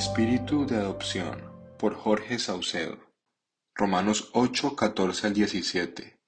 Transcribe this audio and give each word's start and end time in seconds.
espíritu 0.00 0.66
de 0.66 0.76
adopción 0.76 1.42
por 1.78 1.94
Jorge 1.94 2.38
Saucedo. 2.38 2.96
Romanos 3.74 4.30
8, 4.32 4.74
14 4.74 5.26
al 5.26 5.34
17. 5.34 6.18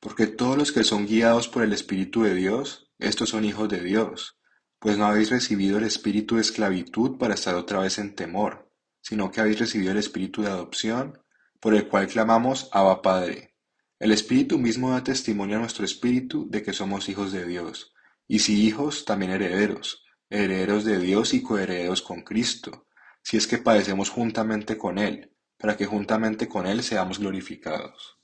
Porque 0.00 0.26
todos 0.26 0.58
los 0.58 0.70
que 0.70 0.84
son 0.84 1.06
guiados 1.06 1.48
por 1.48 1.62
el 1.62 1.72
Espíritu 1.72 2.24
de 2.24 2.34
Dios, 2.34 2.92
estos 2.98 3.30
son 3.30 3.46
hijos 3.46 3.70
de 3.70 3.80
Dios, 3.80 4.38
pues 4.78 4.98
no 4.98 5.06
habéis 5.06 5.30
recibido 5.30 5.78
el 5.78 5.84
espíritu 5.84 6.34
de 6.34 6.42
esclavitud 6.42 7.16
para 7.16 7.32
estar 7.32 7.54
otra 7.54 7.78
vez 7.78 7.96
en 7.96 8.14
temor, 8.14 8.70
sino 9.00 9.30
que 9.30 9.40
habéis 9.40 9.60
recibido 9.60 9.92
el 9.92 9.98
espíritu 9.98 10.42
de 10.42 10.48
adopción, 10.48 11.18
por 11.58 11.74
el 11.74 11.88
cual 11.88 12.08
clamamos 12.08 12.68
Abba 12.70 13.00
Padre. 13.00 13.54
El 13.98 14.12
Espíritu 14.12 14.58
mismo 14.58 14.90
da 14.90 15.02
testimonio 15.02 15.56
a 15.56 15.60
nuestro 15.60 15.86
espíritu 15.86 16.50
de 16.50 16.62
que 16.62 16.74
somos 16.74 17.08
hijos 17.08 17.32
de 17.32 17.46
Dios, 17.46 17.94
y 18.28 18.40
si 18.40 18.66
hijos, 18.66 19.06
también 19.06 19.32
herederos, 19.32 20.04
herederos 20.28 20.84
de 20.84 20.98
Dios 20.98 21.32
y 21.32 21.42
coherederos 21.42 22.02
con 22.02 22.20
Cristo 22.20 22.85
si 23.26 23.36
es 23.36 23.48
que 23.48 23.58
padecemos 23.58 24.08
juntamente 24.08 24.78
con 24.78 24.98
Él, 24.98 25.32
para 25.58 25.76
que 25.76 25.84
juntamente 25.84 26.46
con 26.46 26.64
Él 26.64 26.84
seamos 26.84 27.18
glorificados. 27.18 28.20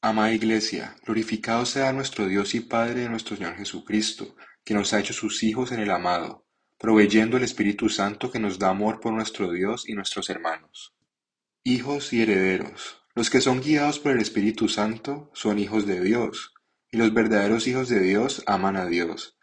Amada 0.00 0.32
Iglesia, 0.32 0.96
glorificado 1.04 1.66
sea 1.66 1.92
nuestro 1.92 2.26
Dios 2.26 2.54
y 2.54 2.60
Padre 2.60 3.00
de 3.00 3.10
nuestro 3.10 3.36
Señor 3.36 3.56
Jesucristo, 3.56 4.34
que 4.64 4.72
nos 4.72 4.94
ha 4.94 5.00
hecho 5.00 5.12
sus 5.12 5.42
hijos 5.42 5.70
en 5.70 5.80
el 5.80 5.90
amado, 5.90 6.46
proveyendo 6.78 7.36
el 7.36 7.42
Espíritu 7.42 7.90
Santo 7.90 8.30
que 8.30 8.38
nos 8.38 8.58
da 8.58 8.70
amor 8.70 9.00
por 9.00 9.12
nuestro 9.12 9.52
Dios 9.52 9.86
y 9.86 9.92
nuestros 9.92 10.30
hermanos. 10.30 10.94
Hijos 11.62 12.14
y 12.14 12.22
herederos. 12.22 13.04
Los 13.14 13.28
que 13.28 13.42
son 13.42 13.60
guiados 13.60 13.98
por 13.98 14.12
el 14.12 14.22
Espíritu 14.22 14.66
Santo 14.66 15.30
son 15.34 15.58
hijos 15.58 15.86
de 15.86 16.00
Dios, 16.00 16.54
y 16.90 16.96
los 16.96 17.12
verdaderos 17.12 17.66
hijos 17.66 17.90
de 17.90 18.00
Dios 18.00 18.42
aman 18.46 18.78
a 18.78 18.86
Dios, 18.86 19.36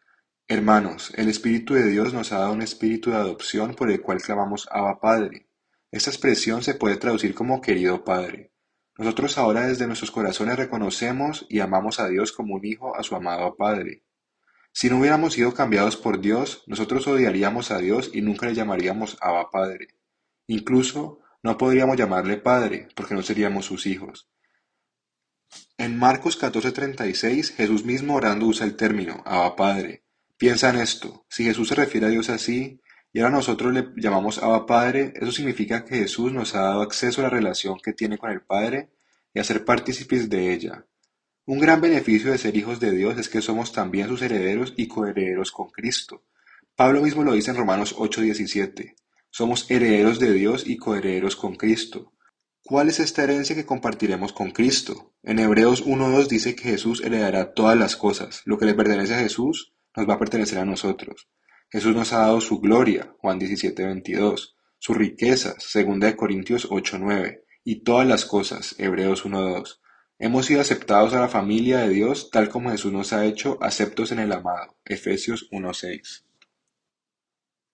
Hermanos, 0.52 1.14
el 1.16 1.30
Espíritu 1.30 1.76
de 1.76 1.88
Dios 1.88 2.12
nos 2.12 2.32
ha 2.32 2.40
dado 2.40 2.54
un 2.54 2.64
espíritu 2.64 3.12
de 3.12 3.18
adopción 3.18 3.76
por 3.76 3.92
el 3.92 4.02
cual 4.02 4.20
clamamos 4.20 4.68
Abba 4.72 5.00
Padre. 5.00 5.48
Esta 5.92 6.10
expresión 6.10 6.64
se 6.64 6.74
puede 6.74 6.98
traducir 6.98 7.36
como 7.36 7.62
querido 7.62 8.04
Padre. 8.04 8.52
Nosotros 8.98 9.38
ahora 9.38 9.68
desde 9.68 9.86
nuestros 9.86 10.10
corazones 10.10 10.58
reconocemos 10.58 11.46
y 11.50 11.60
amamos 11.60 12.00
a 12.00 12.08
Dios 12.08 12.32
como 12.32 12.56
un 12.56 12.66
hijo 12.66 12.96
a 12.96 13.04
su 13.04 13.16
amado 13.16 13.56
Padre. 13.58 14.06
Si 14.72 14.90
no 14.90 14.98
hubiéramos 14.98 15.34
sido 15.34 15.54
cambiados 15.54 15.98
por 15.98 16.20
Dios, 16.20 16.64
nosotros 16.66 17.06
odiaríamos 17.06 17.70
a 17.70 17.78
Dios 17.78 18.10
y 18.12 18.24
nunca 18.24 18.48
le 18.48 18.56
llamaríamos 18.56 19.20
Abba 19.22 19.52
Padre. 19.52 19.90
Incluso 20.48 21.20
no 21.44 21.60
podríamos 21.60 21.96
llamarle 21.96 22.38
Padre, 22.38 22.88
porque 22.96 23.14
no 23.14 23.22
seríamos 23.22 23.66
sus 23.66 23.86
hijos. 23.86 24.32
En 25.78 26.00
Marcos 26.00 26.42
14:36, 26.42 27.54
Jesús 27.56 27.86
mismo 27.86 28.16
orando 28.16 28.48
usa 28.48 28.66
el 28.66 28.76
término 28.76 29.22
Abba 29.28 29.56
Padre 29.56 30.09
Piensa 30.40 30.70
en 30.70 30.78
esto, 30.78 31.26
si 31.30 31.44
Jesús 31.44 31.68
se 31.68 31.76
refiere 31.76 32.08
a 32.08 32.10
Dios 32.10 32.30
así, 32.30 32.80
y 33.12 33.20
ahora 33.20 33.36
nosotros 33.36 33.74
le 33.74 33.90
llamamos 33.98 34.38
Abba 34.38 34.66
Padre, 34.66 35.12
eso 35.18 35.34
significa 35.34 35.84
que 35.84 35.98
Jesús 35.98 36.32
nos 36.32 36.56
ha 36.56 36.62
dado 36.62 36.82
acceso 36.82 37.20
a 37.20 37.26
la 37.26 37.30
relación 37.30 37.78
que 37.84 37.92
tiene 37.92 38.18
con 38.18 38.32
el 38.32 38.40
Padre 38.40 38.90
y 39.34 39.42
a 39.42 39.44
ser 39.44 39.66
partícipes 39.66 40.30
de 40.30 40.54
ella. 40.54 40.86
Un 41.46 41.60
gran 41.60 41.82
beneficio 41.82 42.32
de 42.32 42.38
ser 42.38 42.56
hijos 42.56 42.80
de 42.80 42.92
Dios 42.92 43.18
es 43.18 43.28
que 43.28 43.42
somos 43.42 43.74
también 43.74 44.08
sus 44.08 44.22
herederos 44.22 44.74
y 44.78 44.88
coherederos 44.88 45.52
con 45.52 45.72
Cristo. 45.72 46.24
Pablo 46.74 47.02
mismo 47.02 47.26
lo 47.26 47.34
dice 47.34 47.52
en 47.52 47.58
Romanos 47.58 47.94
8:17. 47.98 48.96
Somos 49.30 49.70
herederos 49.70 50.20
de 50.20 50.32
Dios 50.32 50.66
y 50.66 50.78
coherederos 50.78 51.36
con 51.36 51.58
Cristo. 51.58 52.14
¿Cuál 52.64 52.88
es 52.88 53.02
esta 53.02 53.26
herencia 53.26 53.58
que 53.58 53.66
compartiremos 53.66 54.32
con 54.32 54.52
Cristo? 54.52 55.12
En 55.22 55.40
Hebreos 55.40 55.86
1.2 55.86 56.28
dice 56.30 56.56
que 56.56 56.70
Jesús 56.70 57.04
heredará 57.04 57.54
todas 57.54 57.78
las 57.78 57.98
cosas. 57.98 58.42
Lo 58.46 58.58
que 58.58 58.66
le 58.66 58.74
pertenece 58.74 59.16
a 59.16 59.20
Jesús 59.20 59.74
nos 60.00 60.10
va 60.10 60.16
a 60.16 60.20
pertenecer 60.20 60.58
a 60.60 60.66
nosotros. 60.66 61.28
Jesús 61.70 61.96
nos 61.96 62.14
ha 62.14 62.20
dado 62.20 62.42
su 62.42 62.60
gloria, 62.60 63.14
Juan 63.20 63.38
17, 63.38 63.86
22, 63.86 64.56
sus 64.80 64.98
riquezas, 64.98 65.58
2 65.74 66.16
Corintios 66.16 66.68
8, 66.70 66.98
9, 67.00 67.44
y 67.64 67.84
todas 67.84 68.08
las 68.08 68.26
cosas, 68.26 68.76
Hebreos 68.80 69.26
1, 69.26 69.42
2. 69.42 69.82
Hemos 70.18 70.46
sido 70.48 70.62
aceptados 70.62 71.14
a 71.14 71.20
la 71.20 71.28
familia 71.28 71.80
de 71.80 71.90
Dios 71.90 72.30
tal 72.32 72.50
como 72.50 72.72
Jesús 72.72 72.92
nos 72.92 73.14
ha 73.14 73.26
hecho 73.26 73.58
aceptos 73.62 74.12
en 74.12 74.20
el 74.20 74.32
amado, 74.32 74.78
Efesios 74.86 75.48
1, 75.52 75.74
6. 75.74 76.26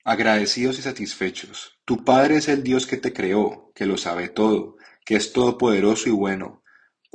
Agradecidos 0.03 0.78
y 0.78 0.81
satisfechos. 0.81 1.80
Tu 1.85 2.03
Padre 2.03 2.38
es 2.38 2.47
el 2.47 2.64
Dios 2.64 2.85
que 2.85 2.97
te 2.97 3.14
creó, 3.14 3.72
que 3.74 3.85
lo 3.85 3.97
sabe 3.97 4.30
todo, 4.30 4.78
que 5.06 5.16
es 5.16 5.31
todopoderoso 5.31 6.09
y 6.09 6.12
bueno, 6.12 6.62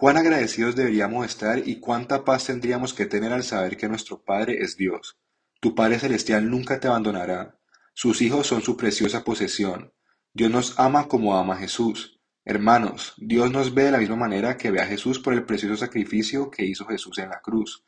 Cuán 0.01 0.17
agradecidos 0.17 0.77
deberíamos 0.77 1.27
estar 1.27 1.69
y 1.69 1.79
cuánta 1.79 2.25
paz 2.25 2.47
tendríamos 2.47 2.95
que 2.95 3.05
tener 3.05 3.35
al 3.35 3.45
saber 3.45 3.77
que 3.77 3.87
nuestro 3.87 4.25
Padre 4.25 4.57
es 4.63 4.79
Dios. 4.79 5.19
Tu 5.61 5.75
Padre 5.75 5.99
Celestial 5.99 6.49
nunca 6.49 6.81
te 6.81 6.89
abandonará. 6.89 7.59
Sus 7.93 8.23
hijos 8.23 8.47
son 8.47 8.63
su 8.63 8.79
preciosa 8.79 9.25
posesión. 9.25 9.93
Dios 10.33 10.51
nos 10.51 10.81
ama 10.81 11.07
como 11.07 11.37
ama 11.37 11.53
a 11.53 11.59
Jesús. 11.59 12.19
Hermanos, 12.47 13.13
Dios 13.19 13.51
nos 13.53 13.75
ve 13.75 13.85
de 13.85 13.91
la 13.91 13.99
misma 13.99 14.17
manera 14.17 14.57
que 14.57 14.71
ve 14.71 14.81
a 14.81 14.87
Jesús 14.87 15.19
por 15.19 15.35
el 15.35 15.45
precioso 15.45 15.77
sacrificio 15.77 16.51
que 16.51 16.65
hizo 16.65 16.87
Jesús 16.87 17.19
en 17.19 17.29
la 17.29 17.43
cruz. 17.43 17.85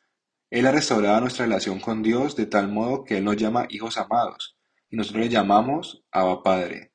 Él 0.50 0.66
ha 0.66 0.72
restaurado 0.72 1.22
nuestra 1.22 1.46
relación 1.46 1.80
con 1.80 2.02
Dios 2.02 2.36
de 2.36 2.44
tal 2.44 2.68
modo 2.68 3.04
que 3.04 3.16
Él 3.16 3.24
nos 3.24 3.38
llama 3.38 3.64
hijos 3.70 3.96
amados, 3.96 4.58
y 4.90 4.96
nosotros 4.96 5.22
le 5.22 5.30
llamamos 5.30 6.04
Abba 6.12 6.42
Padre. 6.42 6.92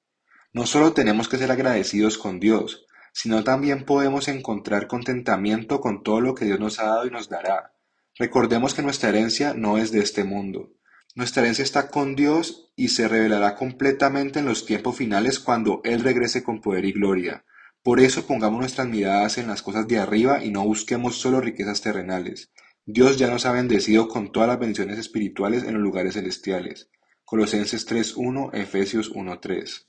No 0.53 0.67
solo 0.67 0.93
tenemos 0.93 1.27
que 1.27 1.39
ser 1.39 1.51
agradecidos 1.51 2.19
con 2.19 2.39
Dios, 2.39 2.86
sino 3.13 3.43
también 3.43 3.85
podemos 3.85 4.27
encontrar 4.27 4.87
contentamiento 4.87 5.81
con 5.81 6.03
todo 6.03 6.21
lo 6.21 6.35
que 6.35 6.45
Dios 6.45 6.59
nos 6.59 6.79
ha 6.79 6.85
dado 6.85 7.05
y 7.05 7.11
nos 7.11 7.29
dará. 7.29 7.73
Recordemos 8.15 8.73
que 8.73 8.81
nuestra 8.81 9.09
herencia 9.09 9.53
no 9.53 9.77
es 9.77 9.91
de 9.91 9.99
este 9.99 10.23
mundo. 10.23 10.71
Nuestra 11.15 11.43
herencia 11.43 11.63
está 11.63 11.89
con 11.89 12.15
Dios 12.15 12.71
y 12.75 12.89
se 12.89 13.07
revelará 13.07 13.55
completamente 13.55 14.39
en 14.39 14.45
los 14.45 14.65
tiempos 14.65 14.95
finales 14.95 15.39
cuando 15.39 15.81
Él 15.83 16.01
regrese 16.01 16.43
con 16.43 16.61
poder 16.61 16.85
y 16.85 16.91
gloria. 16.91 17.43
Por 17.83 17.99
eso 17.99 18.27
pongamos 18.27 18.59
nuestras 18.59 18.87
miradas 18.87 19.37
en 19.37 19.47
las 19.47 19.61
cosas 19.61 19.87
de 19.87 19.97
arriba 19.97 20.43
y 20.43 20.51
no 20.51 20.63
busquemos 20.63 21.17
solo 21.17 21.41
riquezas 21.41 21.81
terrenales. 21.81 22.51
Dios 22.85 23.17
ya 23.17 23.29
nos 23.29 23.45
ha 23.45 23.51
bendecido 23.51 24.07
con 24.07 24.31
todas 24.31 24.47
las 24.47 24.59
bendiciones 24.59 24.97
espirituales 24.97 25.63
en 25.63 25.73
los 25.73 25.81
lugares 25.81 26.13
celestiales. 26.13 26.89
Colosenses 27.25 27.87
3.1, 27.87 28.51
Efesios 28.53 29.11
1.3. 29.11 29.85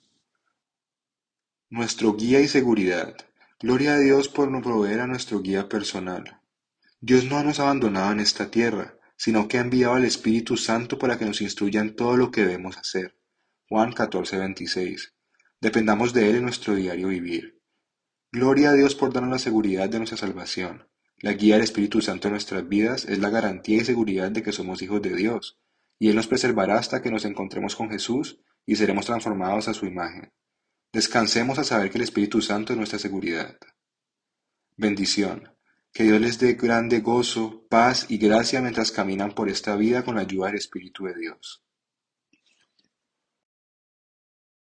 Nuestro 1.70 2.16
guía 2.16 2.40
y 2.40 2.48
seguridad. 2.48 3.14
Gloria 3.60 3.92
a 3.92 3.98
Dios 3.98 4.30
por 4.30 4.50
no 4.50 4.62
proveer 4.62 5.00
a 5.00 5.06
nuestro 5.06 5.42
guía 5.42 5.68
personal. 5.68 6.40
Dios 7.02 7.26
no 7.26 7.42
nos 7.42 7.60
ha 7.60 7.64
abandonado 7.64 8.10
en 8.10 8.20
esta 8.20 8.50
tierra, 8.50 8.96
sino 9.18 9.48
que 9.48 9.58
ha 9.58 9.60
enviado 9.60 9.92
al 9.92 10.06
Espíritu 10.06 10.56
Santo 10.56 10.98
para 10.98 11.18
que 11.18 11.26
nos 11.26 11.42
instruya 11.42 11.82
en 11.82 11.94
todo 11.94 12.16
lo 12.16 12.30
que 12.30 12.40
debemos 12.40 12.78
hacer. 12.78 13.18
Juan 13.68 13.92
14:26. 13.92 15.12
Dependamos 15.60 16.14
de 16.14 16.30
Él 16.30 16.36
en 16.36 16.44
nuestro 16.44 16.74
diario 16.74 17.08
vivir. 17.08 17.60
Gloria 18.32 18.70
a 18.70 18.72
Dios 18.72 18.94
por 18.94 19.12
darnos 19.12 19.32
la 19.32 19.38
seguridad 19.38 19.90
de 19.90 19.98
nuestra 19.98 20.16
salvación. 20.16 20.88
La 21.18 21.34
guía 21.34 21.56
del 21.56 21.64
Espíritu 21.64 22.00
Santo 22.00 22.28
en 22.28 22.32
nuestras 22.32 22.66
vidas 22.66 23.04
es 23.04 23.18
la 23.18 23.28
garantía 23.28 23.76
y 23.76 23.84
seguridad 23.84 24.30
de 24.30 24.42
que 24.42 24.52
somos 24.52 24.80
hijos 24.80 25.02
de 25.02 25.14
Dios, 25.14 25.58
y 25.98 26.08
Él 26.08 26.16
nos 26.16 26.28
preservará 26.28 26.78
hasta 26.78 27.02
que 27.02 27.10
nos 27.10 27.26
encontremos 27.26 27.76
con 27.76 27.90
Jesús 27.90 28.40
y 28.64 28.76
seremos 28.76 29.04
transformados 29.04 29.68
a 29.68 29.74
su 29.74 29.84
imagen. 29.84 30.32
Descansemos 30.92 31.58
a 31.58 31.64
saber 31.64 31.90
que 31.90 31.98
el 31.98 32.04
Espíritu 32.04 32.40
Santo 32.40 32.72
es 32.72 32.78
nuestra 32.78 32.98
seguridad. 32.98 33.58
Bendición. 34.76 35.54
Que 35.92 36.04
Dios 36.04 36.20
les 36.20 36.38
dé 36.38 36.54
grande 36.54 37.00
gozo, 37.00 37.66
paz 37.68 38.06
y 38.08 38.16
gracia 38.16 38.62
mientras 38.62 38.90
caminan 38.90 39.34
por 39.34 39.50
esta 39.50 39.76
vida 39.76 40.02
con 40.02 40.14
la 40.14 40.22
ayuda 40.22 40.46
del 40.46 40.56
Espíritu 40.56 41.04
de 41.04 41.14
Dios. 41.14 41.62